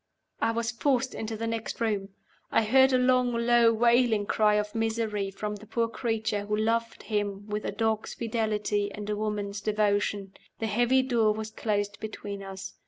I 0.41 0.49
was 0.49 0.71
forced 0.71 1.13
into 1.13 1.37
the 1.37 1.45
next 1.45 1.79
room. 1.79 2.09
I 2.51 2.63
heard 2.63 2.91
a 2.91 2.97
long, 2.97 3.33
low, 3.33 3.71
wailing 3.71 4.25
cry 4.25 4.55
of 4.55 4.73
misery 4.73 5.29
from 5.29 5.57
the 5.57 5.67
poor 5.67 5.87
creature 5.87 6.47
who 6.47 6.57
loved 6.57 7.03
him 7.03 7.45
with 7.45 7.65
a 7.65 7.71
dog's 7.71 8.15
fidelity 8.15 8.91
and 8.93 9.07
a 9.11 9.15
woman's 9.15 9.61
devotion. 9.61 10.33
The 10.57 10.65
heavy 10.65 11.03
door 11.03 11.35
was 11.35 11.51
closed 11.51 11.99
between 11.99 12.41
us. 12.41 12.73